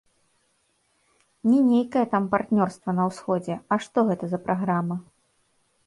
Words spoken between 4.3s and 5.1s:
за праграма.